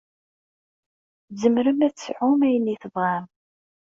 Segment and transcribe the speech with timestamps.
[1.29, 3.25] Tzemrem ad tesɛum ayen i tebɣam.